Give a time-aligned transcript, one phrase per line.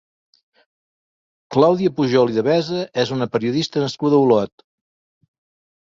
[1.57, 4.69] Clàudia Pujol i Devesa és una periodista nascuda a Olot.